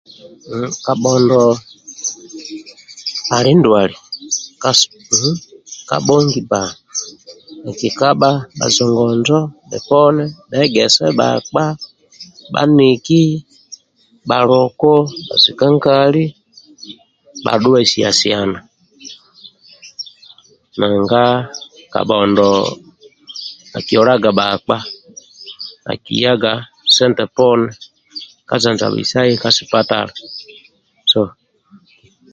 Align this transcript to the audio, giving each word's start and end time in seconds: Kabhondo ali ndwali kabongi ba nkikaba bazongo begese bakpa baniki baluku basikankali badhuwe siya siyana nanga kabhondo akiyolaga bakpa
Kabhondo 0.85 1.43
ali 3.35 3.51
ndwali 3.57 3.95
kabongi 5.89 6.39
ba 6.51 6.61
nkikaba 7.67 8.29
bazongo 8.59 9.03
begese 10.49 11.05
bakpa 11.19 11.63
baniki 12.53 13.21
baluku 14.29 14.93
basikankali 15.29 16.23
badhuwe 17.45 17.81
siya 17.91 18.11
siyana 18.19 18.59
nanga 20.79 21.23
kabhondo 21.93 22.47
akiyolaga 23.77 24.31
bakpa 24.39 24.77